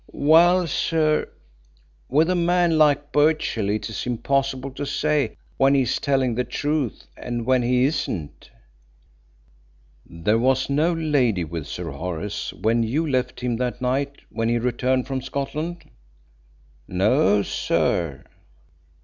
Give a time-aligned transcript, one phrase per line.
[0.13, 1.29] "Well, sir,
[2.09, 6.43] with a man like Birchill it is impossible to say when he is telling the
[6.43, 8.49] truth, and when he isn't."
[10.03, 14.57] "There was no lady with Sir Horace when you left him that night when he
[14.57, 15.85] returned from Scotland?"
[16.87, 18.23] "No, sir."